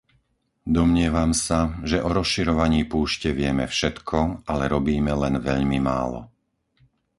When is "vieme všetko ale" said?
3.39-4.63